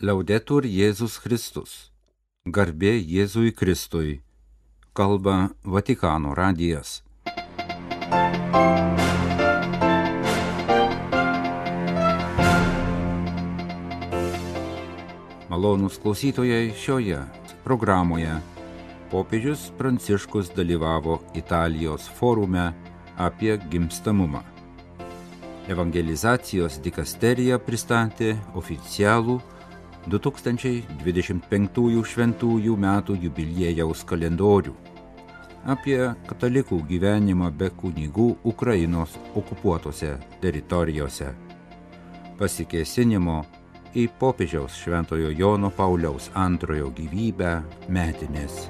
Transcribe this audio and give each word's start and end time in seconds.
Liaudetur 0.00 0.64
Jėzus 0.64 1.18
Kristus. 1.20 1.72
Garbė 2.48 2.94
Jėzui 2.96 3.50
Kristui. 3.52 4.22
Kalba 4.96 5.50
Vatikano 5.60 6.32
radijas. 6.32 7.02
Malonus 15.52 16.00
klausytojai 16.00 16.72
šioje 16.72 17.20
programoje 17.68 18.40
popiežius 19.12 19.68
Pranciškus 19.76 20.48
dalyvavo 20.56 21.20
Italijos 21.36 22.08
forume 22.08 22.70
apie 23.20 23.60
gimstamumą. 23.68 24.46
Evangelizacijos 25.68 26.80
dikasterija 26.80 27.60
pristatė 27.60 28.38
oficialų 28.56 29.42
2025 30.08 32.04
šventųjų 32.12 32.76
metų 32.86 33.18
jubiliejaus 33.26 34.06
kalendorių 34.08 34.74
apie 35.64 36.14
katalikų 36.26 36.80
gyvenimą 36.88 37.50
be 37.52 37.70
kunigų 37.70 38.36
Ukrainos 38.44 39.16
okupuotose 39.36 40.16
teritorijose. 40.40 41.34
Pasikėsinimo 42.38 43.42
į 43.94 44.08
popiežiaus 44.20 44.78
šventojo 44.80 45.30
Jono 45.36 45.70
Pauliaus 45.70 46.30
antrojo 46.34 46.90
gyvybę 46.96 47.60
metinės. 47.88 48.64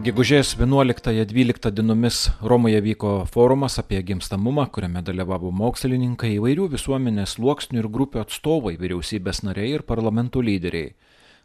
Gegužės 0.00 0.54
11-12 0.56 1.74
dienomis 1.76 2.30
Romoje 2.40 2.78
vyko 2.80 3.10
forumas 3.28 3.74
apie 3.82 3.98
gimstamumą, 4.00 4.62
kuriame 4.72 5.02
dalyvavo 5.04 5.50
mokslininkai, 5.52 6.30
įvairių 6.38 6.70
visuomenės 6.72 7.34
sluoksnių 7.36 7.82
ir 7.82 7.88
grupių 7.92 8.22
atstovai, 8.22 8.78
vyriausybės 8.80 9.42
nariai 9.44 9.74
ir 9.76 9.84
parlamentų 9.84 10.40
lyderiai. 10.46 10.94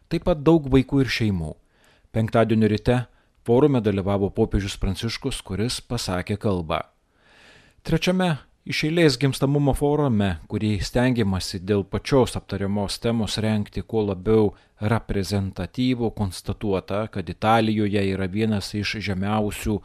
Taip 0.08 0.24
pat 0.24 0.40
daug 0.40 0.70
vaikų 0.72 1.02
ir 1.04 1.12
šeimų. 1.18 1.52
Penktadienio 2.16 2.70
ryte 2.72 2.96
forume 3.44 3.82
dalyvavo 3.84 4.32
popiežius 4.32 4.78
Pranciškus, 4.80 5.42
kuris 5.44 5.82
pasakė 5.84 6.38
kalbą. 6.40 6.80
Trečiame 7.84 8.38
Iš 8.66 8.80
eilės 8.88 9.14
gimstamumo 9.22 9.70
forume, 9.78 10.40
kurį 10.50 10.80
stengiamasi 10.82 11.60
dėl 11.62 11.84
pačios 11.86 12.32
aptariamos 12.34 12.96
temos 12.98 13.36
renkti 13.38 13.84
kuo 13.86 14.00
labiau 14.08 14.48
reprezentatyvų, 14.92 16.08
konstatuota, 16.16 17.04
kad 17.14 17.30
Italijoje 17.30 18.02
yra 18.10 18.26
vienas 18.26 18.72
iš 18.74 18.96
žemiausių 19.06 19.76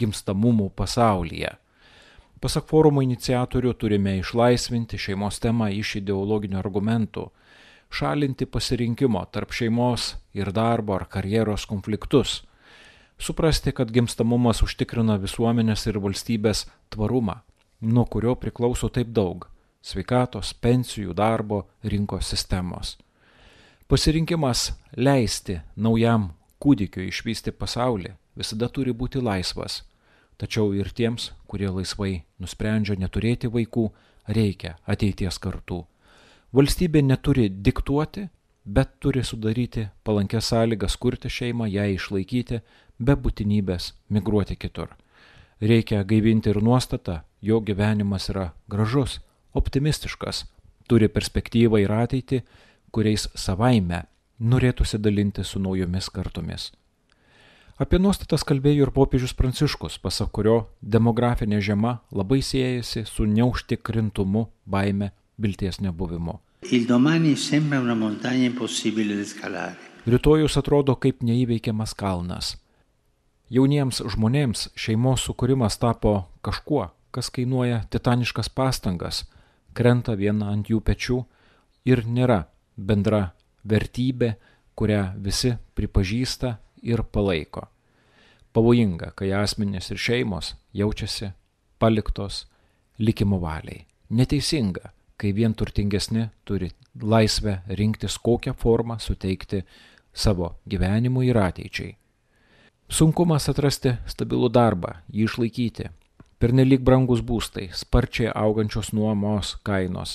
gimstamumų 0.00 0.70
pasaulyje. 0.72 1.50
Pasak 2.40 2.64
forumo 2.72 3.04
iniciatorių 3.04 3.74
turime 3.76 4.16
išlaisvinti 4.22 4.96
šeimos 4.96 5.42
temą 5.44 5.68
iš 5.76 5.98
ideologinių 6.00 6.62
argumentų, 6.62 7.26
šalinti 7.92 8.48
pasirinkimo 8.48 9.26
tarp 9.36 9.52
šeimos 9.52 10.14
ir 10.32 10.48
darbo 10.56 10.96
ar 10.96 11.04
karjeros 11.12 11.68
konfliktus, 11.68 12.40
suprasti, 13.20 13.76
kad 13.76 13.92
gimstamumas 13.92 14.64
užtikrina 14.64 15.20
visuomenės 15.20 15.90
ir 15.92 16.00
valstybės 16.00 16.70
tvarumą 16.88 17.42
nuo 17.80 18.04
kurio 18.04 18.34
priklauso 18.34 18.88
taip 18.88 19.08
daug- 19.08 19.46
sveikatos, 19.88 20.54
pensijų, 20.54 21.14
darbo, 21.14 21.66
rinkos 21.82 22.28
sistemos. 22.28 22.98
Pasirinkimas 23.88 24.72
leisti 24.96 25.60
naujam 25.76 26.30
kūdikiu 26.60 27.08
išvysti 27.08 27.50
pasaulį 27.52 28.12
visada 28.36 28.68
turi 28.68 28.92
būti 28.92 29.22
laisvas, 29.22 29.82
tačiau 30.38 30.72
ir 30.76 30.92
tiems, 30.92 31.32
kurie 31.48 31.68
laisvai 31.68 32.22
nusprendžia 32.38 32.96
neturėti 32.96 33.48
vaikų, 33.48 33.90
reikia 34.28 34.76
ateities 34.86 35.38
kartų. 35.38 35.86
Valstybė 36.52 37.02
neturi 37.02 37.48
diktuoti, 37.48 38.28
bet 38.64 38.96
turi 39.00 39.24
sudaryti 39.24 39.88
palankės 40.04 40.52
sąlygas 40.52 40.96
kurti 40.96 41.30
šeimą, 41.30 41.66
ją 41.70 41.86
išlaikyti, 41.96 42.60
be 42.98 43.14
būtinybės 43.16 43.92
migruoti 44.10 44.56
kitur. 44.56 44.90
Reikia 45.60 46.04
gaivinti 46.08 46.50
ir 46.50 46.62
nuostatą, 46.64 47.20
jo 47.42 47.60
gyvenimas 47.60 48.30
yra 48.32 48.50
gražus, 48.68 49.18
optimistiškas, 49.52 50.46
turi 50.88 51.08
perspektyvą 51.12 51.82
ir 51.82 51.92
ateitį, 51.92 52.42
kuriais 52.90 53.26
savaime 53.36 54.06
norėtųsi 54.40 54.98
dalinti 54.98 55.44
su 55.44 55.60
naujomis 55.60 56.08
kartomis. 56.08 56.70
Apie 57.80 58.00
nuostatas 58.00 58.42
kalbėjo 58.44 58.86
ir 58.86 58.90
popiežius 58.92 59.32
Pranciškus, 59.36 59.98
pasak 60.00 60.32
kurio 60.36 60.56
demografinė 60.80 61.60
žema 61.64 61.98
labai 62.12 62.40
siejasi 62.44 63.06
su 63.08 63.24
neužtikrintumu, 63.24 64.46
baime, 64.64 65.12
vilties 65.40 65.80
nebuvimu. 65.80 66.38
Rytojus 70.06 70.56
atrodo 70.60 70.96
kaip 70.96 71.24
neįveikiamas 71.24 71.96
kalnas. 71.96 72.56
Jauniems 73.50 73.98
žmonėms 74.06 74.68
šeimos 74.78 75.24
sukūrimas 75.26 75.74
tapo 75.82 76.12
kažkuo, 76.46 76.84
kas 77.10 77.32
kainuoja 77.34 77.80
titaniškas 77.90 78.48
pastangas, 78.54 79.24
krenta 79.74 80.14
viena 80.14 80.52
ant 80.54 80.70
jų 80.70 80.78
pečių 80.86 81.18
ir 81.90 82.04
nėra 82.06 82.44
bendra 82.76 83.32
vertybė, 83.66 84.36
kurią 84.78 85.02
visi 85.18 85.56
pripažįsta 85.74 86.54
ir 86.86 87.02
palaiko. 87.02 87.66
Pavojinga, 88.54 89.10
kai 89.18 89.32
asmenys 89.34 89.90
ir 89.90 89.98
šeimos 89.98 90.54
jaučiasi 90.74 91.32
paliktos 91.78 92.44
likimo 92.98 93.38
valiai. 93.42 93.84
Neteisinga, 94.10 94.92
kai 95.18 95.32
vien 95.34 95.54
turtingesni 95.54 96.28
turi 96.46 96.70
laisvę 97.02 97.60
rinktis 97.66 98.18
kokią 98.18 98.54
formą 98.54 98.98
suteikti 99.02 99.64
savo 100.14 100.54
gyvenimui 100.70 101.28
ir 101.30 101.38
ateičiai. 101.38 101.96
Sunkumas 102.90 103.46
atrasti 103.48 103.94
stabilų 104.10 104.50
darbą, 104.50 104.96
jį 105.14 105.28
išlaikyti, 105.30 105.90
Pernelyg 106.40 106.80
brangus 106.80 107.20
būstai, 107.20 107.66
sparčiai 107.76 108.30
augančios 108.32 108.94
nuomos 108.96 109.58
kainos, 109.68 110.14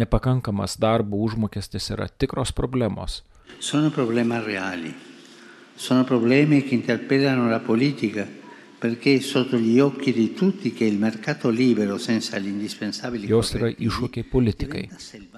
nepakankamas 0.00 0.78
darbo 0.80 1.18
užmokestis 1.26 1.90
yra 1.92 2.06
tikros 2.08 2.54
problemos. 2.56 3.18
Sono 3.60 3.90
problemi 3.90 4.38
reali. 4.46 4.94
Sono 5.76 6.04
problemi 6.04 6.62
che 6.62 6.74
interpellano 6.74 7.50
la 7.50 7.60
politica 7.60 8.26
perché 8.78 9.20
sotto 9.20 9.58
gli 9.58 9.78
occhi 9.78 10.12
di 10.12 10.32
tutti 10.32 10.72
che 10.72 10.86
il 10.86 10.98
mercato 10.98 11.50
libero 11.50 11.98
senza 11.98 12.38
gli 12.38 12.46
indispensabili 12.46 13.26
Jos 13.26 13.52
yra 13.58 13.68
iššūkiai 13.68 14.24
politikai, 14.24 14.88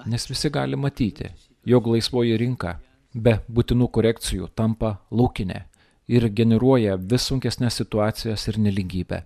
nes 0.05 0.27
visi 0.29 0.49
gali 0.49 0.79
matyti, 0.79 1.27
jog 1.65 1.91
laisvoji 1.91 2.37
rinka 2.37 2.77
be 3.11 3.35
būtinų 3.51 3.89
korekcijų 3.91 4.47
tampa 4.55 4.95
laukinė 5.11 5.65
ir 6.11 6.27
generuoja 6.35 6.97
vis 7.11 7.27
sunkesnės 7.29 7.77
situacijas 7.79 8.47
ir 8.51 8.59
neligybę. 8.59 9.21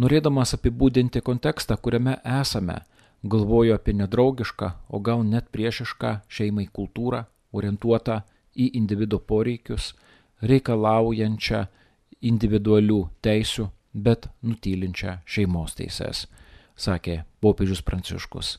Norėdamas 0.00 0.54
apibūdinti 0.56 1.22
kontekstą, 1.22 1.76
kuriame 1.76 2.16
esame, 2.40 2.80
galvoju 3.22 3.74
apie 3.74 3.94
nedraugišką, 3.94 4.70
o 4.88 5.00
gal 5.00 5.22
net 5.26 5.50
priešišką 5.54 6.12
šeimai 6.28 6.66
kultūrą, 6.72 7.24
orientuotą 7.52 8.22
į 8.56 8.70
individuo 8.78 9.20
poreikius, 9.20 9.92
reikalaujančią 10.42 11.66
individualių 12.20 13.00
teisių, 13.22 13.68
bet 13.94 14.28
nutylinčią 14.42 15.18
šeimos 15.26 15.76
teises, 15.78 16.26
sakė 16.76 17.22
popiežius 17.42 17.82
Pranciškus. 17.86 18.56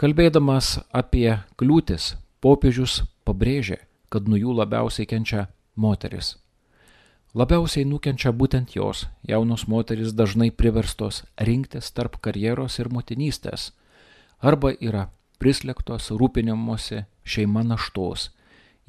Kalbėdamas 0.00 0.78
apie 0.96 1.38
kliūtis, 1.60 2.14
popiežius 2.40 3.02
pabrėžė, 3.28 3.82
kad 4.08 4.28
nuo 4.28 4.40
jų 4.40 4.56
labiausiai 4.62 5.06
kenčia 5.06 5.48
moteris. 5.76 6.38
Labiausiai 7.30 7.84
nukenčia 7.86 8.32
būtent 8.34 8.72
jos, 8.74 9.04
jaunos 9.22 9.68
moteris 9.70 10.10
dažnai 10.18 10.48
priverstos 10.50 11.22
rinktis 11.38 11.92
tarp 11.94 12.16
karjeros 12.18 12.80
ir 12.82 12.88
motinystės, 12.90 13.70
arba 14.42 14.72
yra 14.74 15.04
prislėgtos 15.38 16.10
rūpinimuose 16.10 17.04
šeima 17.22 17.62
naštos, 17.62 18.32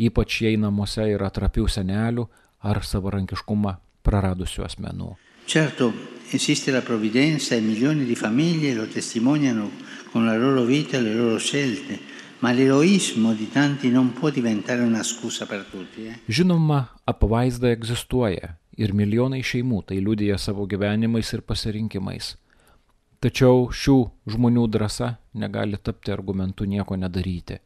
ypač 0.02 0.40
jei 0.42 0.58
namuose 0.58 1.06
yra 1.14 1.30
trapių 1.30 1.68
senelių 1.70 2.26
ar 2.66 2.82
savarankiškumą 2.82 3.76
praradusių 4.02 4.66
asmenų. 4.66 5.12
Certo, 5.46 5.92
esiste 6.34 6.74
la 6.74 6.82
provvidenza 6.82 7.54
e 7.56 7.62
milioni 7.62 8.08
di 8.10 8.16
famiglie 8.16 8.74
lo 8.74 8.88
testimoniano 8.88 9.70
con 10.12 10.26
la 10.26 10.34
loro 10.38 10.66
vita 10.66 10.98
e 10.98 11.02
le 11.02 11.14
loro 11.14 11.38
scelte 11.38 12.00
Ma 12.42 12.52
l'eroismo 12.52 13.34
di 13.34 13.52
tanti 13.52 13.90
non 13.90 14.14
può 14.14 14.32
diventare 14.32 14.82
una 14.82 15.04
scusa 15.04 15.46
per 15.46 15.64
tutti. 15.70 16.08
Eh? 16.08 16.20
Žinoma, 16.26 16.80
apvaizda 17.06 17.70
egzistuoja 17.70 18.56
ir 18.82 18.96
milijonai 18.98 19.44
šeimų 19.46 19.84
tai 19.92 20.00
liudija 20.02 20.40
savo 20.42 20.66
gyvenimais 20.66 21.30
ir 21.38 21.44
pasirinkimais. 21.46 22.32
Tačiau 23.22 23.68
šių 23.70 23.98
žmonių 24.34 24.66
drąsa 24.74 25.12
negali 25.38 25.78
tapti 25.78 26.10
argumentu 26.10 26.66
nieko 26.66 26.98
nedaryti. 26.98 27.60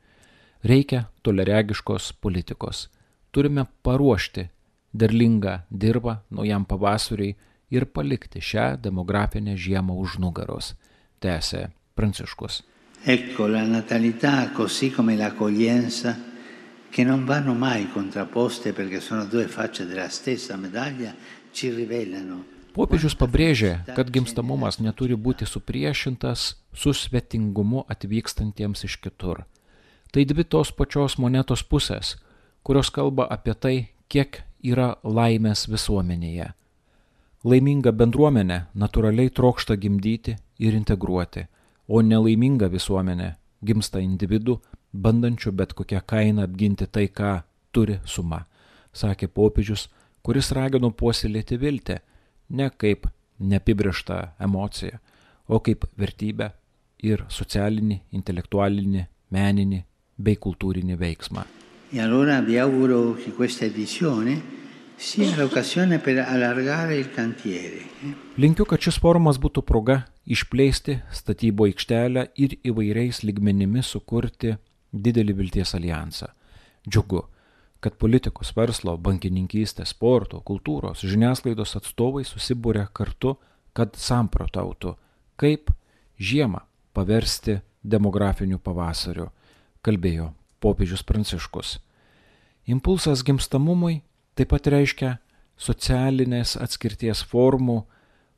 Reikia 0.68 1.06
toleregiškos 1.24 2.12
politikos. 2.20 2.90
Turime 3.32 3.64
paruošti 3.80 4.50
derlingą 4.92 5.62
dirbą 5.72 6.20
naujam 6.30 6.68
pavasariui 6.68 7.36
ir 7.72 7.88
palikti 7.96 8.44
šią 8.44 8.74
demografinę 8.84 9.56
žiemą 9.56 9.96
už 10.04 10.20
nugaros, 10.20 10.74
tęsė 11.24 11.70
Pranciškus. 11.96 12.66
Ecco, 13.04 13.48
la 13.48 13.64
natalità, 13.64 14.50
così 14.52 14.92
come 14.92 15.16
l'accoglienza, 15.16 16.18
che 16.90 17.04
non 17.04 17.26
vanno 17.26 17.54
mai 17.54 17.90
contrapposte 17.92 18.74
perché 18.74 19.00
sono 19.00 19.26
due 19.26 19.48
facce 19.48 19.86
della 19.86 20.10
stessa 20.10 20.56
medaglia, 20.56 21.14
ci 21.52 21.70
rivelano 21.70 22.54
Popiežius 22.76 23.14
pabrėžė, 23.16 23.70
kad 23.96 24.10
gimstamumas 24.12 24.82
neturi 24.84 25.16
būti 25.16 25.46
supriešintas 25.48 26.42
su 26.76 26.92
svetingumu 26.92 27.86
atvykstantiems 27.88 28.84
iš 28.84 28.98
kitur. 29.00 29.46
Tai 30.12 30.26
dvi 30.28 30.44
tos 30.44 30.74
pačios 30.76 31.16
monetos 31.16 31.64
pusės, 31.64 32.18
kurios 32.68 32.92
kalba 32.92 33.30
apie 33.32 33.56
tai, 33.56 33.76
kiek 34.12 34.42
yra 34.60 34.98
laimės 35.08 35.70
visuomenėje. 35.72 36.50
Laiminga 37.48 37.96
bendruomenė 37.96 38.60
natūraliai 38.76 39.32
trokšta 39.32 39.80
gimdyti 39.80 40.36
ir 40.60 40.76
integruoti, 40.76 41.46
o 41.88 42.02
nelaiminga 42.02 42.70
visuomenė 42.72 43.36
gimsta 43.66 44.02
individų, 44.04 44.60
bandančių 44.94 45.52
bet 45.52 45.74
kokią 45.78 46.02
kainą 46.08 46.46
apginti 46.46 46.88
tai, 46.88 47.08
ką 47.08 47.42
turi 47.76 48.00
suma, 48.06 48.46
sakė 48.94 49.28
popiežius, 49.28 49.88
kuris 50.24 50.52
ragino 50.56 50.92
puoselėti 50.92 51.58
viltį 51.62 52.00
ne 52.50 52.70
kaip 52.70 53.08
neapibriešta 53.40 54.36
emocija, 54.40 55.00
o 55.48 55.60
kaip 55.60 55.86
vertybę 56.00 56.52
ir 57.06 57.26
socialinį, 57.30 58.00
intelektualinį, 58.18 59.06
meninį 59.36 59.84
bei 60.18 60.40
kultūrinį 60.40 60.98
veiksmą. 60.98 61.46
E 61.94 62.00
allora 62.02 62.42
vi 62.42 62.58
auguro 62.58 63.16
che 63.16 63.32
questa 63.32 63.66
edizione 63.66 64.42
sia 64.98 65.36
l'occasione 65.36 66.00
per 66.00 66.20
allargare 66.20 66.98
il 66.98 67.12
cantiere. 67.12 67.84
eh. 68.04 68.16
Linkiu, 68.38 68.66
kad 68.66 68.80
šis 68.80 68.98
forumas 69.00 69.38
būtų 69.38 69.62
proga 69.62 70.06
išplėsti 70.26 71.00
statybo 71.14 71.68
aikštelę 71.70 72.28
ir 72.42 72.58
įvairiais 72.66 73.22
lygmenimis 73.26 73.92
sukurti 73.94 74.56
didelį 74.92 75.36
vilties 75.40 75.76
alijansą. 75.78 76.32
Džiugu, 76.90 77.24
kad 77.84 77.98
politikos, 78.02 78.54
verslo, 78.58 78.96
bankininkystės, 78.98 79.94
sporto, 79.94 80.42
kultūros, 80.42 81.04
žiniasklaidos 81.06 81.76
atstovai 81.78 82.24
susibūrė 82.26 82.88
kartu, 82.94 83.36
kad 83.76 83.98
samprotautų, 84.00 84.96
kaip 85.38 85.70
žiemą 86.18 86.64
paversti 86.96 87.60
demografiniu 87.84 88.58
pavasariu, 88.58 89.30
kalbėjo 89.86 90.32
popiežius 90.64 91.04
Pranciškus. 91.06 91.78
Impulsas 92.66 93.22
gimstamumui 93.26 94.00
taip 94.34 94.50
pat 94.56 94.72
reiškia 94.72 95.18
socialinės 95.62 96.56
atskirties 96.58 97.22
formų, 97.30 97.84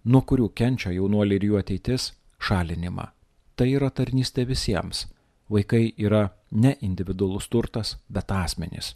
nuo 0.07 0.23
kurių 0.23 0.49
kenčia 0.55 0.93
jaunuoliai 0.95 1.39
ir 1.39 1.45
jų 1.49 1.59
ateitis, 1.59 2.11
šalinimą. 2.39 3.09
Tai 3.57 3.67
yra 3.73 3.89
tarnystė 3.91 4.47
visiems. 4.47 5.07
Vaikai 5.51 5.93
yra 5.97 6.29
ne 6.51 6.75
individualus 6.81 7.47
turtas, 7.49 7.95
bet 8.09 8.31
asmenys, 8.31 8.93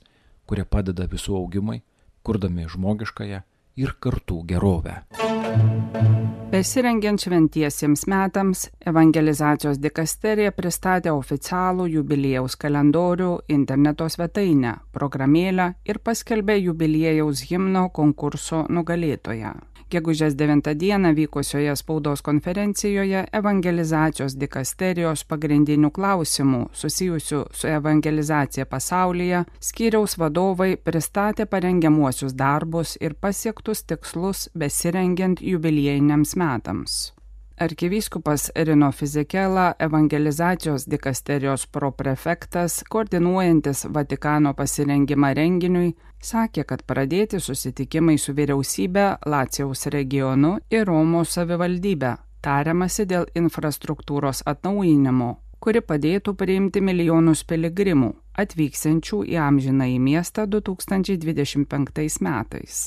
kurie 0.48 0.66
padeda 0.66 1.08
visų 1.12 1.36
augimui, 1.40 1.82
kurdami 2.24 2.68
žmogiškąją 2.70 3.42
ir 3.82 3.96
kartų 4.00 4.44
gerovę. 4.48 5.02
Besirengiant 6.52 7.24
šventiesiems 7.24 8.04
metams, 8.12 8.66
evangelizacijos 8.84 9.80
dikasterija 9.80 10.52
pristatė 10.52 11.14
oficialų 11.16 11.88
jubiliejaus 11.94 12.58
kalendorių 12.60 13.32
interneto 13.56 14.10
svetainę, 14.12 14.76
programėlę 14.92 15.72
ir 15.88 16.02
paskelbė 16.04 16.60
jubiliejaus 16.60 17.48
himno 17.48 17.88
konkurso 17.96 18.66
nugalėtoją. 18.68 19.56
Gegužės 19.92 20.38
9 20.40 20.72
dieną 20.80 21.10
vykusioje 21.16 21.74
spaudos 21.76 22.22
konferencijoje 22.24 23.26
evangelizacijos 23.40 24.38
dikasterijos 24.40 25.26
pagrindinių 25.28 25.90
klausimų 25.92 26.62
susijusių 26.82 27.42
su 27.52 27.68
evangelizacija 27.68 28.66
pasaulyje 28.72 29.44
skyriaus 29.60 30.16
vadovai 30.22 30.78
pristatė 30.80 31.46
parengiamuosius 31.46 32.38
darbus 32.40 32.96
ir 33.02 33.20
pasiektus 33.20 33.84
tikslus 33.84 34.48
besirengiant 34.56 35.44
jubiliejiniams 35.44 36.38
metams. 36.40 37.02
Arkivyskupas 37.62 38.48
Rino 38.56 38.92
Fizikela, 38.92 39.74
evangelizacijos 39.80 40.88
dikasterijos 40.90 41.68
proprefektas, 41.68 42.80
koordinuojantis 42.90 43.86
Vatikano 43.94 44.54
pasirengimą 44.54 45.34
renginiui, 45.38 45.92
sakė, 46.22 46.64
kad 46.70 46.84
pradėti 46.88 47.40
susitikimai 47.42 48.18
su 48.22 48.34
vyriausybė 48.38 49.06
Lacijaus 49.26 49.88
regionu 49.94 50.58
ir 50.70 50.86
Romos 50.88 51.36
savivaldybe, 51.38 52.16
tariamasi 52.42 53.06
dėl 53.10 53.28
infrastruktūros 53.38 54.44
atnaujinimo, 54.46 55.36
kuri 55.60 55.82
padėtų 55.82 56.34
priimti 56.38 56.82
milijonus 56.82 57.44
piligrimų 57.50 58.14
atvyksiančių 58.42 59.24
į 59.34 59.38
amžiną 59.50 59.90
į 59.98 60.00
miestą 60.02 60.48
2025 60.50 62.22
metais. 62.26 62.82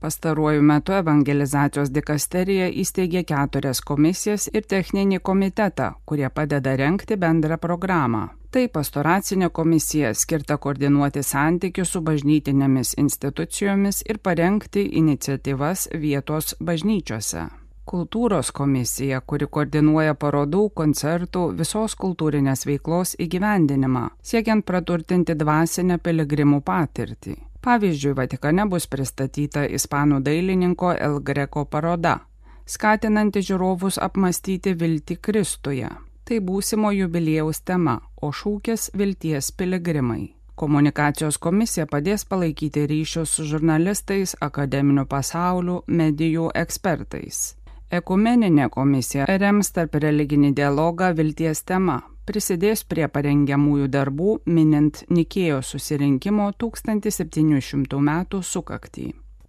Pastaruoju 0.00 0.62
metu 0.62 0.92
evangelizacijos 0.92 1.90
dikasterija 1.90 2.66
įsteigė 2.82 3.22
keturias 3.24 3.80
komisijas 3.80 4.44
ir 4.52 4.66
techninį 4.68 5.22
komitetą, 5.24 5.92
kurie 6.04 6.28
padeda 6.28 6.76
renkti 6.76 7.16
bendrą 7.16 7.56
programą. 7.56 8.26
Tai 8.52 8.68
pastoracinė 8.72 9.48
komisija 9.52 10.12
skirta 10.14 10.56
koordinuoti 10.56 11.22
santykius 11.24 11.90
su 11.96 12.00
bažnytinėmis 12.04 12.94
institucijomis 13.00 14.02
ir 14.08 14.20
parengti 14.28 14.84
iniciatyvas 15.00 15.88
vietos 16.04 16.54
bažnyčiose. 16.60 17.48
Kultūros 17.86 18.50
komisija, 18.50 19.20
kuri 19.20 19.46
koordinuoja 19.46 20.14
parodų, 20.18 20.68
koncertų, 20.74 21.48
visos 21.58 21.94
kultūrinės 21.94 22.66
veiklos 22.66 23.14
įgyvendinimą, 23.22 24.08
siekiant 24.22 24.66
praturtinti 24.66 25.36
dvasinę 25.38 26.00
piligrimų 26.02 26.64
patirtį. 26.66 27.36
Pavyzdžiui, 27.64 28.14
Vatikane 28.16 28.66
bus 28.70 28.86
pristatyta 28.86 29.64
ispanų 29.78 30.20
dailininko 30.22 30.92
El 30.94 31.20
Greco 31.20 31.64
paroda, 31.64 32.18
skatinanti 32.66 33.42
žiūrovus 33.42 33.98
apmastyti 34.02 34.74
viltį 34.74 35.18
Kristuje. 35.22 35.90
Tai 36.26 36.38
būsimo 36.42 36.90
jubiliejaus 36.90 37.60
tema, 37.62 38.00
o 38.22 38.32
šūkis 38.34 38.90
vilties 38.98 39.52
piligrimai. 39.52 40.32
Komunikacijos 40.56 41.36
komisija 41.38 41.84
padės 41.86 42.24
palaikyti 42.24 42.86
ryšius 42.88 43.34
su 43.36 43.44
žurnalistais, 43.44 44.32
akademiniu 44.40 45.04
pasauliu, 45.06 45.82
medijų 45.86 46.48
ekspertais. 46.54 47.54
Ekumeninė 47.92 48.70
komisija 48.72 49.26
rems 49.28 49.70
tarp 49.76 49.94
religinį 50.02 50.54
dialogą 50.56 51.12
vilties 51.14 51.60
tema, 51.62 52.00
prisidės 52.26 52.82
prie 52.84 53.06
parengiamųjų 53.08 53.86
darbų 53.92 54.32
minint 54.46 55.04
Nikėjo 55.10 55.62
susirinkimo 55.62 56.50
1700 56.58 58.02
metų 58.10 58.42
sukaktį. 58.42 59.06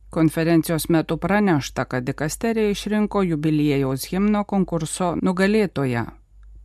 Konferencijos 0.10 0.88
metu 0.90 1.18
pranešta, 1.18 1.86
kad 1.86 2.06
dikasterija 2.08 2.72
išrinko 2.72 3.26
jubiliejaus 3.28 4.08
himno 4.14 4.46
konkurso 4.48 5.16
nugalėtoją. 5.22 6.06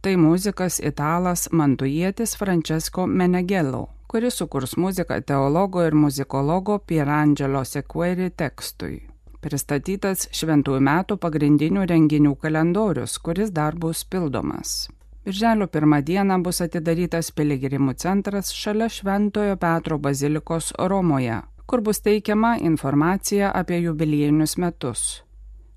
Tai 0.03 0.15
muzikas 0.19 0.79
italas 0.81 1.49
mantujietis 1.51 2.37
Francesco 2.39 3.07
Menegelo, 3.07 3.89
kuris 4.07 4.39
sukurs 4.39 4.77
muziką 4.77 5.21
teologo 5.27 5.83
ir 5.87 5.95
muzikologo 5.95 6.79
Pierangelo 6.79 7.65
Sequeri 7.65 8.31
tekstui. 8.31 9.03
Pristatytas 9.43 10.29
šventųjų 10.31 10.81
metų 10.87 11.19
pagrindinių 11.19 11.87
renginių 11.91 12.37
kalendorius, 12.39 13.19
kuris 13.19 13.51
dar 13.51 13.75
bus 13.75 14.05
pildomas. 14.05 14.91
Birželio 15.25 15.67
pirmą 15.67 16.01
dieną 16.03 16.43
bus 16.43 16.59
atidarytas 16.65 17.29
piligrimų 17.31 17.93
centras 17.95 18.49
šalia 18.51 18.89
Šventojo 18.91 19.57
Petro 19.57 19.99
bazilikos 19.99 20.73
Romoje, 20.79 21.37
kur 21.67 21.81
bus 21.81 22.01
teikiama 22.03 22.57
informacija 22.59 23.53
apie 23.55 23.79
jubiliejinius 23.85 24.57
metus. 24.59 25.23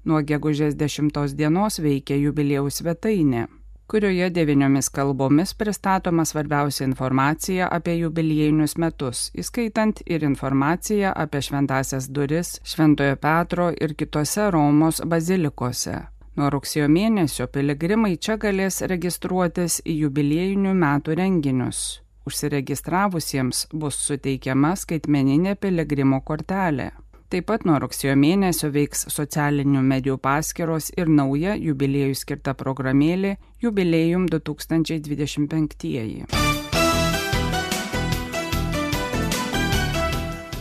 Nuo 0.06 0.22
gegužės 0.22 0.74
10 0.80 1.36
dienos 1.38 1.78
veikia 1.80 2.18
jubiliejaus 2.18 2.82
svetainė, 2.82 3.46
kurioje 3.88 4.32
devyniomis 4.34 4.90
kalbomis 4.90 5.54
pristatoma 5.54 6.26
svarbiausia 6.26 6.88
informacija 6.90 7.70
apie 7.72 8.00
jubiliejinius 8.00 8.78
metus, 8.82 9.30
įskaitant 9.38 10.02
ir 10.06 10.26
informaciją 10.26 11.14
apie 11.14 11.42
šventasias 11.42 12.10
duris 12.10 12.58
Šventojo 12.64 13.22
Petro 13.22 13.70
ir 13.78 13.94
kitose 13.94 14.50
Romos 14.50 15.06
bazilikose. 15.06 16.15
Nuo 16.36 16.50
rugsėjo 16.52 16.90
mėnesio 16.92 17.46
piligrimai 17.48 18.18
čia 18.20 18.36
galės 18.36 18.82
registruotis 18.92 19.78
į 19.88 19.94
jubiliejinių 20.02 20.74
metų 20.76 21.16
renginius. 21.16 22.02
Užsiregistravusiems 22.28 23.68
bus 23.72 23.96
suteikiama 24.04 24.74
skaitmeninė 24.76 25.56
piligrimo 25.56 26.20
kortelė. 26.28 26.90
Taip 27.32 27.48
pat 27.50 27.64
nuo 27.66 27.78
rugsėjo 27.82 28.18
mėnesio 28.20 28.68
veiks 28.74 29.08
socialinių 29.14 29.82
medijų 29.82 30.18
paskiros 30.22 30.92
ir 30.98 31.08
nauja 31.10 31.56
jubiliejų 31.56 32.16
skirta 32.20 32.54
programėlė 32.54 33.38
Jubiliejum 33.64 34.28
2025. 34.30 36.28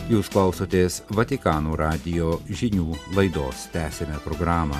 Jūs 0.05 0.29
klausotės 0.31 1.01
Vatikanų 1.17 1.75
radio 1.81 2.39
žinių 2.47 2.95
laidos. 3.17 3.67
Tęsėme 3.73 4.19
programą. 4.23 4.79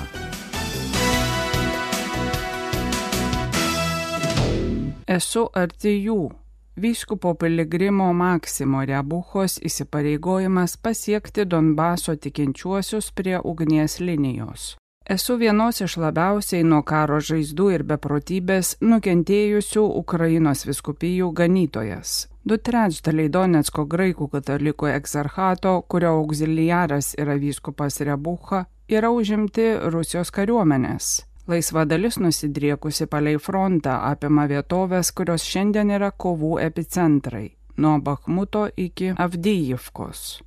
Esu 5.06 5.44
arti 5.54 5.92
jų 6.02 6.32
Vyskupo 6.76 7.34
piligrimo 7.38 8.08
Maksimo 8.12 8.80
Rebuchos 8.84 9.54
įsipareigojimas 9.62 10.74
pasiekti 10.82 11.44
Donbaso 11.46 12.16
tikinčiuosius 12.16 13.12
prie 13.14 13.38
ugnies 13.38 14.00
linijos. 14.00 14.64
Esu 15.06 15.36
vienos 15.38 15.78
iš 15.80 15.94
labiausiai 16.02 16.64
nuo 16.66 16.82
karo 16.82 17.20
žaizdų 17.22 17.68
ir 17.76 17.84
beprotybės 17.86 18.72
nukentėjusių 18.82 19.84
Ukrainos 20.02 20.66
viskupijų 20.66 21.30
ganytojas. 21.38 22.26
Du 22.42 22.58
trečdaliai 22.58 23.30
Donetsko 23.30 23.86
graikų 23.86 24.26
katalikų 24.34 24.90
egzarchato, 24.90 25.76
kurio 25.86 26.16
auxiliaras 26.18 27.14
yra 27.14 27.38
vyskupas 27.38 28.02
Rebucha, 28.02 28.66
yra 28.90 29.14
užimti 29.14 29.70
Rusijos 29.86 30.34
kariuomenės. 30.34 31.14
Laisva 31.46 31.84
dalis 31.84 32.18
nusidriekusi 32.18 33.06
palei 33.06 33.36
frontą 33.38 34.00
apima 34.08 34.48
vietovės, 34.50 35.12
kurios 35.14 35.44
šiandien 35.46 35.92
yra 35.94 36.10
kovų 36.10 36.56
epicentrai- 36.64 37.50
nuo 37.82 38.00
Bakhmuto 38.00 38.68
iki 38.76 39.12
Avdyjivkos. 39.14 40.42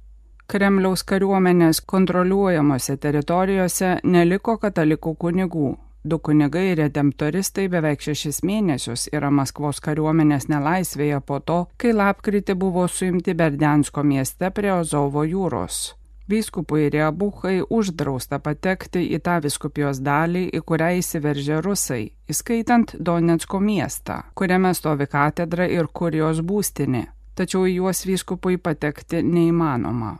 Kremliaus 0.47 1.03
kariuomenės 1.03 1.79
kontroliuojamose 1.85 2.97
teritorijose 2.97 3.99
neliko 4.03 4.57
katalikų 4.57 5.15
kunigų. 5.15 5.77
Du 6.03 6.19
kunigai 6.19 6.75
redemptoristai 6.75 7.67
beveik 7.69 8.01
šešis 8.01 8.41
mėnesius 8.43 9.07
yra 9.13 9.29
Maskvos 9.29 9.79
kariuomenės 9.79 10.49
nelaisvėje 10.49 11.21
po 11.21 11.39
to, 11.39 11.67
kai 11.77 11.91
lapkritį 11.93 12.55
buvo 12.55 12.87
suimti 12.87 13.33
Berdensko 13.33 14.03
mieste 14.03 14.51
prie 14.51 14.71
Ozovo 14.73 15.23
jūros. 15.23 15.98
Vyskupui 16.29 16.89
Reabuchai 16.93 17.63
uždrausta 17.69 18.37
patekti 18.39 19.01
į 19.15 19.17
tą 19.25 19.39
viskupijos 19.41 19.97
dalį, 20.05 20.43
į 20.53 20.59
kurią 20.61 20.89
įsiveržė 20.99 21.57
rusai, 21.65 22.03
įskaitant 22.29 22.93
Donetsko 23.01 23.57
miestą, 23.59 24.19
kuriame 24.37 24.75
stovi 24.77 25.07
katedra 25.09 25.65
ir 25.65 25.89
kurijos 25.89 26.43
būstinė, 26.45 27.07
tačiau 27.33 27.65
į 27.65 27.79
juos 27.79 28.05
vyskupui 28.05 28.59
patekti 28.61 29.23
neįmanoma. 29.25 30.19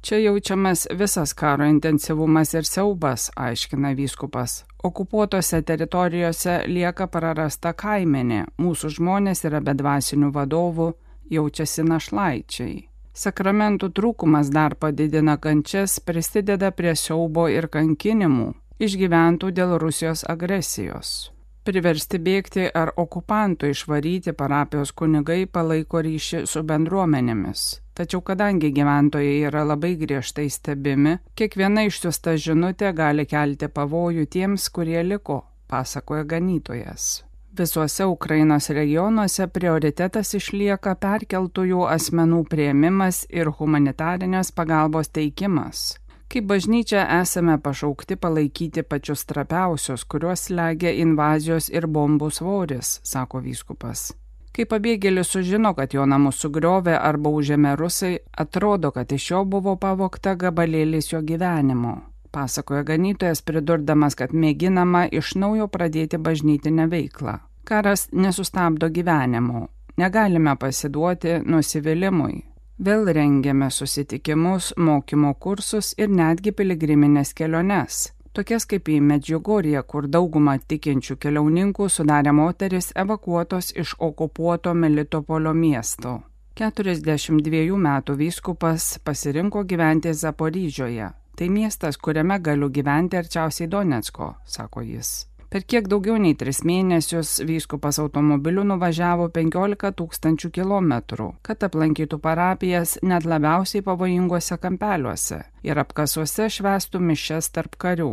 Čia 0.00 0.18
jaučiamas 0.18 0.86
visas 0.94 1.34
karo 1.34 1.66
intensyvumas 1.66 2.54
ir 2.54 2.64
siaubas, 2.64 3.30
aiškina 3.36 3.90
vyskupas. 3.98 4.62
Okupuotose 4.82 5.62
teritorijose 5.62 6.60
lieka 6.70 7.08
prarasta 7.10 7.72
kaimenė, 7.74 8.44
mūsų 8.62 8.92
žmonės 9.00 9.42
yra 9.50 9.58
bedvasinių 9.60 10.30
vadovų, 10.38 10.92
jaučiasi 11.34 11.82
našlaičiai. 11.82 12.87
Sakramentų 13.18 13.88
trūkumas 13.98 14.52
dar 14.54 14.76
padidina 14.78 15.34
kančias, 15.42 15.96
prisideda 15.98 16.70
prie 16.70 16.92
siaubo 16.94 17.48
ir 17.50 17.66
kankinimų, 17.66 18.52
išgyventų 18.78 19.50
dėl 19.56 19.74
Rusijos 19.82 20.22
agresijos. 20.34 21.32
Priversti 21.66 22.20
bėgti 22.22 22.68
ar 22.70 22.94
okupantų 22.96 23.72
išvaryti 23.74 24.32
parapijos 24.38 24.94
kunigai 24.94 25.42
palaiko 25.50 26.00
ryšį 26.06 26.46
su 26.46 26.62
bendruomenėmis. 26.70 27.64
Tačiau 27.98 28.22
kadangi 28.22 28.70
gyventojai 28.72 29.36
yra 29.50 29.66
labai 29.66 29.96
griežtai 29.98 30.46
stebimi, 30.48 31.18
kiekviena 31.34 31.88
išsiusta 31.90 32.38
žinutė 32.38 32.94
gali 32.94 33.26
kelti 33.26 33.66
pavojų 33.66 34.30
tiems, 34.30 34.70
kurie 34.70 35.02
liko, 35.02 35.42
pasakoja 35.66 36.22
ganytojas. 36.22 37.27
Visuose 37.56 38.04
Ukrainos 38.04 38.68
regionuose 38.70 39.46
prioritetas 39.48 40.34
išlieka 40.36 40.92
perkeltųjų 41.00 41.86
asmenų 41.88 42.42
prieimimas 42.50 43.24
ir 43.30 43.48
humanitarinės 43.48 44.52
pagalbos 44.52 45.08
teikimas. 45.08 45.96
Kaip 46.28 46.44
bažnyčia 46.44 47.06
esame 47.20 47.56
pašaukti 47.64 48.18
palaikyti 48.20 48.84
pačius 48.84 49.24
trapiausius, 49.24 50.04
kuriuos 50.04 50.50
legia 50.52 50.92
invazijos 50.92 51.70
ir 51.72 51.88
bombų 51.88 52.28
svoris, 52.30 52.98
sako 53.02 53.40
vyskupas. 53.46 54.12
Kai 54.52 54.68
pabėgėlis 54.68 55.32
sužino, 55.32 55.72
kad 55.78 55.96
jo 55.96 56.04
namus 56.04 56.42
sugriovė 56.44 56.98
arba 57.00 57.32
užėmė 57.32 57.74
rusai, 57.80 58.18
atrodo, 58.44 58.92
kad 58.92 59.12
iš 59.16 59.30
jo 59.30 59.42
buvo 59.48 59.76
pavokta 59.80 60.36
gabalėlis 60.36 61.12
jo 61.14 61.24
gyvenimo 61.24 61.96
pasakoja 62.38 62.84
ganytojas, 62.86 63.42
pridurdamas, 63.42 64.14
kad 64.18 64.34
mėginama 64.42 65.08
iš 65.20 65.34
naujo 65.42 65.66
pradėti 65.74 66.20
bažnytinę 66.26 66.86
veiklą. 66.92 67.38
Karas 67.68 68.06
nesustabdo 68.12 68.88
gyvenimo. 68.94 69.66
Negalime 69.98 70.54
pasiduoti 70.56 71.40
nusivylimui. 71.54 72.44
Vėl 72.86 73.10
rengiame 73.16 73.72
susitikimus, 73.74 74.70
mokymo 74.78 75.32
kursus 75.42 75.90
ir 75.98 76.14
netgi 76.20 76.54
piligriminės 76.54 77.34
keliones. 77.34 78.04
Tokias 78.38 78.68
kaip 78.70 78.86
į 78.86 79.00
Medžiugorję, 79.02 79.82
kur 79.90 80.06
daugumą 80.06 80.54
tikinčių 80.70 81.18
keliauninkų 81.18 81.88
sudarė 81.90 82.36
moteris 82.38 82.92
evakuotos 83.04 83.72
iš 83.82 83.96
okupuoto 83.98 84.74
Melitopolio 84.78 85.56
miesto. 85.66 86.20
42 86.60 87.78
metų 87.88 88.14
vyskupas 88.22 88.92
pasirinko 89.02 89.64
gyventi 89.66 90.14
Zaporyžioje. 90.14 91.10
Tai 91.38 91.46
miestas, 91.54 91.94
kuriame 92.02 92.40
galiu 92.42 92.66
gyventi 92.74 93.16
arčiausiai 93.16 93.70
Donetsko, 93.70 94.32
sako 94.44 94.82
jis. 94.82 95.10
Per 95.48 95.62
kiek 95.64 95.86
daugiau 95.88 96.18
nei 96.20 96.34
tris 96.36 96.58
mėnesius 96.66 97.36
vyskupas 97.46 98.00
automobiliu 98.02 98.64
nuvažiavo 98.66 99.28
15 99.36 99.92
tūkstančių 100.00 100.50
kilometrų, 100.58 101.28
kad 101.46 101.62
aplankytų 101.64 102.18
parapijas 102.26 102.98
net 103.06 103.24
labiausiai 103.24 103.86
pavojinguose 103.86 104.58
kampeliuose 104.60 105.40
ir 105.64 105.80
apkasuose 105.84 106.50
švestų 106.58 107.00
mišes 107.06 107.52
tarp 107.54 107.78
karių. 107.80 108.10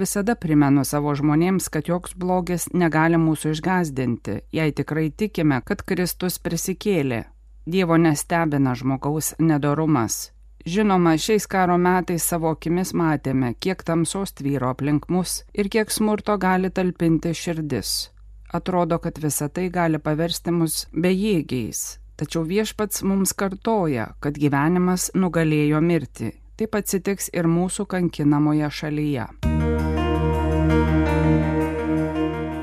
Visada 0.00 0.38
primenu 0.38 0.86
savo 0.86 1.12
žmonėms, 1.18 1.68
kad 1.74 1.90
joks 1.90 2.14
blogis 2.16 2.70
negali 2.72 3.18
mūsų 3.20 3.52
išgazdinti, 3.58 4.40
jei 4.56 4.72
tikrai 4.72 5.10
tikime, 5.10 5.58
kad 5.60 5.82
Kristus 5.84 6.38
prisikėlė. 6.38 7.24
Dievo 7.66 7.98
nestebina 8.00 8.72
žmogaus 8.78 9.34
nedorumas, 9.42 10.30
Žinoma, 10.66 11.16
šiais 11.16 11.46
karo 11.48 11.78
metais 11.80 12.24
savo 12.28 12.50
akimis 12.52 12.92
matėme, 12.92 13.54
kiek 13.64 13.80
tamsos 13.86 14.34
tvyro 14.36 14.74
aplink 14.74 15.06
mus 15.08 15.40
ir 15.56 15.70
kiek 15.72 15.88
smurto 15.88 16.36
gali 16.36 16.68
talpinti 16.70 17.32
širdis. 17.32 18.10
Atrodo, 18.52 18.98
kad 18.98 19.18
visa 19.22 19.48
tai 19.48 19.70
gali 19.72 19.98
paversti 19.98 20.52
mus 20.52 20.84
bejėgiais, 20.92 22.00
tačiau 22.20 22.42
viešpats 22.44 23.04
mums 23.06 23.32
kartoja, 23.32 24.10
kad 24.20 24.36
gyvenimas 24.36 25.08
nugalėjo 25.14 25.80
mirtį. 25.80 26.34
Taip 26.60 26.76
atsitiks 26.76 27.30
ir 27.32 27.48
mūsų 27.48 27.86
kankinamoje 27.88 28.68
šalyje. 28.68 29.30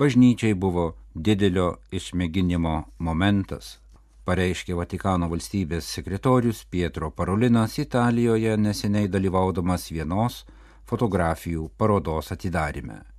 bažnyčiai 0.00 0.54
buvo 0.58 0.96
didelio 1.14 1.76
išmėginimo 1.94 2.84
momentas, 2.98 3.78
pareiškė 4.26 4.74
Vatikano 4.80 5.28
valstybės 5.30 5.84
sekretorius 5.94 6.64
Pietro 6.66 7.10
Parolinas 7.10 7.78
Italijoje 7.78 8.56
neseniai 8.56 9.08
dalyvaudamas 9.08 9.92
vienos 9.92 10.44
fotografijų 10.90 11.70
parodos 11.78 12.32
atidarime. 12.32 13.13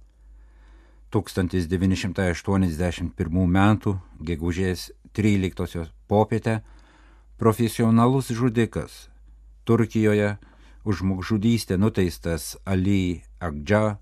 1981 1.13 3.11
m. 3.45 3.59
gegužės 4.21 4.91
13 5.13 5.85
popietę 6.07 6.61
profesionalus 7.37 8.31
žudikas 8.31 9.09
Turkijoje 9.65 10.37
už 10.85 10.95
žmogžudystę 11.01 11.77
nuteistas 11.77 12.57
Ali 12.65 13.23
Agdža 13.39 13.97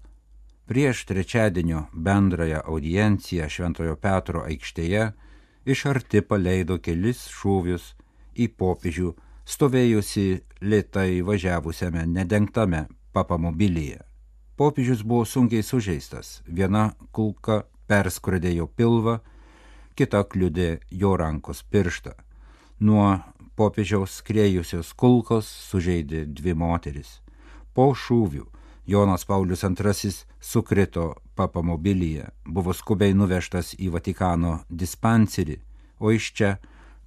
prieš 0.65 1.05
trečiadienio 1.05 1.87
bendrąją 1.93 2.59
audienciją 2.67 3.49
Šventojo 3.49 3.95
Petro 3.95 4.43
aikštėje 4.43 5.11
iš 5.65 5.85
arti 5.91 6.21
paleido 6.21 6.79
kelis 6.83 7.27
šūvius 7.31 7.93
į 8.35 8.47
popiežių 8.59 9.13
stovėjusi 9.45 10.27
lietai 10.61 11.21
važiavusiame 11.27 12.05
nedengtame 12.07 12.87
papamobilyje. 13.13 14.12
Popiežius 14.55 15.01
buvo 15.01 15.25
sunkiai 15.25 15.63
sužeistas, 15.65 16.41
viena 16.45 16.91
kulka 17.11 17.63
perskrodė 17.89 18.51
jo 18.53 18.67
pilvą, 18.67 19.17
kita 19.97 20.23
kliudė 20.29 20.79
jo 20.91 21.15
rankos 21.17 21.63
pirštą. 21.73 22.13
Nuo 22.79 23.07
popiežiaus 23.57 24.19
skrėjusios 24.21 24.93
kulkos 24.93 25.49
sužeidė 25.69 26.25
dvi 26.29 26.53
moteris. 26.53 27.19
Po 27.73 27.91
šūvių 27.97 28.45
Jonas 28.85 29.25
Paulius 29.25 29.63
II 29.63 30.11
sukrito 30.39 31.15
papamobilyje, 31.35 32.29
buvo 32.45 32.73
skubiai 32.73 33.13
nuvežtas 33.17 33.73
į 33.79 33.89
Vatikano 33.95 34.59
dispanserį, 34.69 35.57
o 35.99 36.11
iš 36.11 36.31
čia 36.37 36.55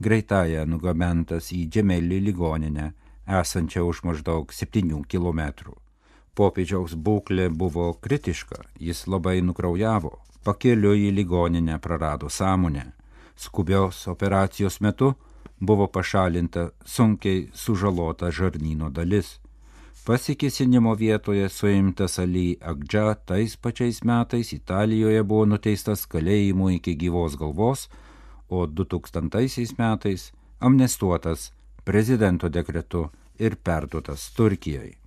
greitąją 0.02 0.66
nugabentas 0.66 1.52
į 1.52 1.66
Džemelį 1.70 2.22
ligoninę, 2.30 2.92
esančią 3.26 3.84
už 3.86 4.02
maždaug 4.08 4.52
7 4.52 5.04
km. 5.04 5.76
Popiežiaus 6.36 6.92
būklė 6.94 7.48
buvo 7.48 7.94
kritiška, 8.04 8.58
jis 8.78 9.06
labai 9.08 9.38
nukraujavo, 9.40 10.18
pakeliu 10.44 10.92
į 10.92 11.08
ligoninę 11.16 11.78
prarado 11.80 12.28
sąmonę. 12.28 12.92
Skubios 13.36 14.02
operacijos 14.12 14.80
metu 14.84 15.14
buvo 15.60 15.86
pašalinta 15.88 16.68
sunkiai 16.84 17.48
sužalota 17.54 18.30
žarnyno 18.30 18.90
dalis. 18.90 19.38
Pasikesinimo 20.06 20.94
vietoje 20.94 21.48
suimtas 21.48 22.18
Ali 22.18 22.56
Agdža 22.60 23.14
tais 23.14 23.56
pačiais 23.56 24.04
metais 24.04 24.52
Italijoje 24.52 25.22
buvo 25.22 25.46
nuteistas 25.46 26.04
kalėjimu 26.06 26.68
iki 26.76 26.94
gyvos 26.94 27.34
galvos, 27.40 27.88
o 28.48 28.66
2000 28.66 29.74
metais 29.78 30.30
amnestuotas 30.60 31.50
prezidento 31.84 32.48
dekretu 32.48 33.08
ir 33.38 33.56
perduotas 33.56 34.30
Turkijai. 34.36 35.05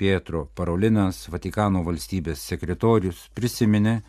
Pietro 0.00 0.48
Parolinas, 0.56 1.28
Vatikano 1.28 1.84
valstybės 1.84 2.40
sekretorius, 2.48 3.28
prisiminė, 3.36 4.00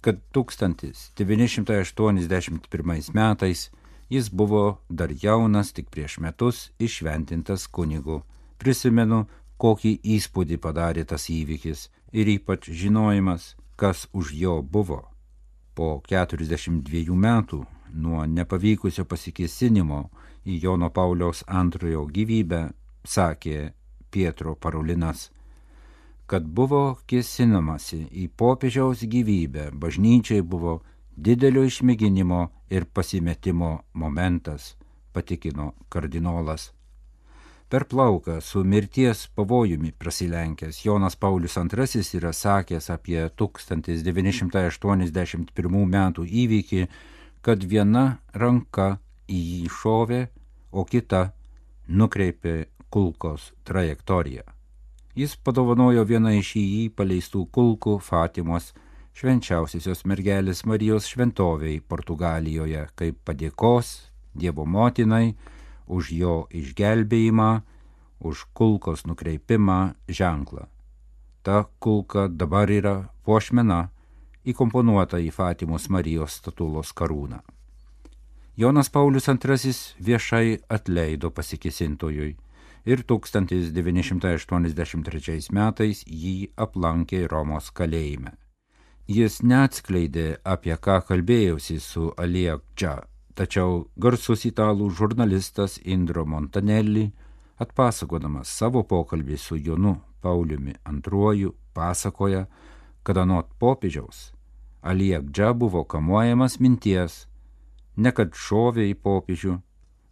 kad 0.00 0.20
1981 0.36 3.10
metais 3.14 3.70
jis 4.08 4.30
buvo 4.30 4.78
dar 4.88 5.10
jaunas, 5.10 5.72
tik 5.74 5.90
prieš 5.90 6.18
metus 6.22 6.70
išventintas 6.78 7.66
kunigu. 7.66 8.22
Prisimenu, 8.62 9.26
kokį 9.58 9.98
įspūdį 10.16 10.56
padarė 10.62 11.04
tas 11.10 11.26
įvykis 11.32 11.90
ir 12.14 12.28
ypač 12.36 12.70
žinojimas, 12.70 13.56
kas 13.76 14.08
už 14.12 14.32
jo 14.32 14.62
buvo. 14.62 15.10
Po 15.74 16.00
42 16.06 17.16
metų 17.26 17.66
nuo 17.92 18.26
nepavykusio 18.26 19.04
pasikesinimo 19.04 20.10
į 20.46 20.62
Jono 20.62 20.90
Pauliaus 20.94 21.42
antrojo 21.46 22.06
gyvybę, 22.06 22.70
sakė 23.04 23.72
Pietro 24.10 24.54
Parulinas, 24.54 25.30
kad 26.26 26.46
buvo 26.46 26.98
kėsinamasi 27.06 28.06
į 28.22 28.28
popiežiaus 28.36 29.04
gyvybę, 29.06 29.70
bažnyčiai 29.72 30.42
buvo 30.42 30.82
didelio 31.16 31.64
išmėginimo 31.66 32.48
ir 32.70 32.84
pasimetimo 32.92 33.80
momentas, 33.94 34.76
patikino 35.12 35.72
kardinolas. 35.88 36.72
Per 37.68 37.84
plauką 37.90 38.40
su 38.40 38.64
mirties 38.64 39.28
pavojumi 39.34 39.92
prasilenkęs 39.98 40.84
Jonas 40.84 41.16
Paulius 41.16 41.56
II 41.56 41.64
yra 42.18 42.32
sakęs 42.32 42.90
apie 42.94 43.30
1981 43.30 45.86
metų 45.94 46.24
įvykį, 46.42 46.86
kad 47.42 47.64
viena 47.64 48.18
ranka 48.34 48.98
į 49.26 49.38
jį 49.38 49.68
šovė, 49.80 50.28
o 50.70 50.84
kita 50.84 51.32
nukreipė 51.88 52.66
kulkos 52.90 53.52
trajektoriją. 53.64 54.44
Jis 55.16 55.36
padovanojo 55.40 56.04
vieną 56.04 56.34
iš 56.36 56.50
į 56.60 56.64
jį 56.64 56.82
paleistų 56.98 57.46
kulkų 57.56 57.96
Fatimos 58.04 58.74
švenčiausiosios 59.16 60.04
mergelės 60.04 60.66
Marijos 60.68 61.08
šventoviai 61.08 61.80
Portugalijoje 61.80 62.84
kaip 63.00 63.22
padėkos 63.24 64.12
Dievo 64.36 64.66
motinai 64.68 65.32
už 65.86 66.12
jo 66.12 66.34
išgelbėjimą, 66.52 67.62
už 68.20 68.44
kulkos 68.52 69.06
nukreipimą 69.08 69.94
ženklą. 70.08 70.66
Ta 71.42 71.64
kulka 71.80 72.26
dabar 72.28 72.68
yra 72.68 72.96
puošmena 73.24 73.86
įkomponuota 74.44 75.16
į 75.22 75.30
Fatimos 75.32 75.88
Marijos 75.88 76.36
statulos 76.42 76.92
karūną. 76.92 77.40
Jonas 78.56 78.88
Paulius 78.88 79.28
II 79.28 79.36
viešai 80.00 80.58
atleido 80.68 81.30
pasikesintojui 81.30 82.36
ir 82.88 83.02
1983 83.04 85.52
metais 85.52 86.00
jį 86.08 86.48
aplankė 86.56 87.28
Romos 87.28 87.70
kalėjime. 87.70 88.32
Jis 89.06 89.42
neatskleidė, 89.42 90.36
apie 90.40 90.76
ką 90.80 91.00
kalbėjausi 91.04 91.80
su 91.84 92.12
Aliekčia, 92.16 93.04
tačiau 93.36 93.92
garsus 94.00 94.48
italų 94.48 94.88
žurnalistas 94.88 95.76
Indro 95.84 96.24
Montanelli, 96.24 97.12
atpasakodamas 97.60 98.48
savo 98.48 98.88
pokalbį 98.88 99.36
su 99.36 99.60
Jonu 99.60 100.00
Pauliumi 100.24 100.80
II, 100.88 101.52
pasakoja, 101.76 102.48
kad 103.04 103.20
anot 103.20 103.52
popiežiaus 103.60 104.32
Aliekdžia 104.80 105.52
buvo 105.52 105.84
kamuojamas 105.84 106.56
minties, 106.60 107.26
ne 107.96 108.12
kad 108.12 108.34
šovė 108.34 108.90
į 108.90 108.98
popiežių, 109.02 109.56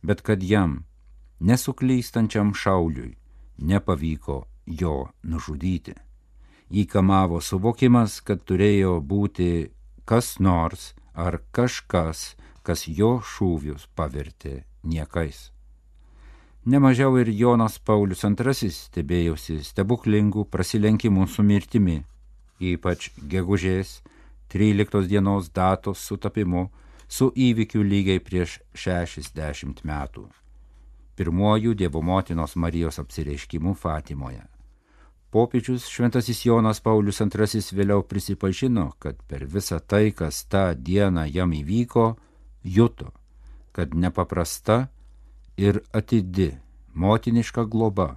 bet 0.02 0.24
kad 0.24 0.42
jam, 0.42 0.84
nesuklystančiam 1.40 2.54
šauliui, 2.54 3.14
nepavyko 3.58 4.44
jo 4.66 4.96
nužudyti 5.22 5.94
jį 6.74 6.84
kamavo 6.90 7.40
suvokimas, 7.44 8.20
kad 8.24 8.42
turėjo 8.48 8.98
būti 9.00 9.70
kas 10.08 10.38
nors 10.40 10.92
ar 11.14 11.40
kažkas, 11.54 12.34
kas 12.66 12.86
jo 12.88 13.18
šūvius 13.22 13.86
pavertė 13.94 14.64
niekais. 14.82 15.50
Nemažiau 16.64 17.18
ir 17.20 17.28
Jonas 17.28 17.76
Paulius 17.78 18.24
II 18.24 18.70
stebėjosi 18.72 19.60
stebuklingų 19.62 20.46
prasilenkimų 20.48 21.26
su 21.28 21.44
mirtimi, 21.44 22.00
ypač 22.58 23.10
gegužės 23.20 24.00
13 24.48 25.04
dienos 25.10 25.50
datos 25.52 26.00
sutapimu 26.00 26.70
su 27.14 27.30
įvykiu 27.30 27.84
lygiai 27.86 28.18
prieš 28.18 28.58
60 28.74 29.84
metų. 29.86 30.24
Pirmuoju 31.14 31.74
Dievo 31.78 32.02
motinos 32.02 32.56
Marijos 32.56 32.98
apsireiškimu 32.98 33.74
Fatimoje. 33.78 34.42
Popiežius 35.30 35.86
Šventasis 35.90 36.44
Jonas 36.46 36.80
Paulius 36.80 37.20
II 37.20 37.62
vėliau 37.78 38.02
prisipažino, 38.06 38.92
kad 38.98 39.22
per 39.30 39.46
visą 39.46 39.78
tai, 39.78 40.10
kas 40.10 40.42
tą 40.50 40.74
dieną 40.74 41.26
jam 41.30 41.54
įvyko, 41.54 42.16
juto, 42.64 43.12
kad 43.72 43.94
nepaprasta 43.94 44.88
ir 45.56 45.82
atidi 45.92 46.50
motiniška 46.94 47.66
globa 47.66 48.16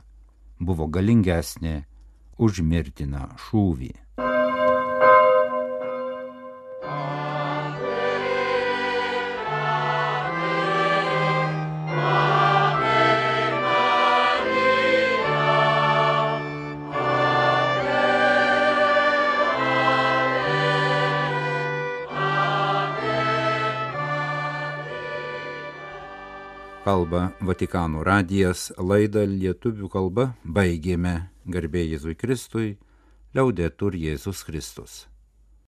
buvo 0.59 0.89
galingesnė 0.89 1.83
už 2.37 2.61
mirtiną 2.61 3.29
šūvį. 3.45 3.93
Kalba 26.97 27.27
Vatikano 27.45 28.01
radijas 28.01 28.71
laidą 28.81 29.21
lietuvių 29.29 29.85
kalba 29.93 30.23
baigėme 30.41 31.11
garbė 31.45 31.83
Jėzui 31.91 32.15
Kristui, 32.17 32.71
liaudėtur 33.37 33.93
Jėzus 33.93 34.41
Kristus. 34.47 34.95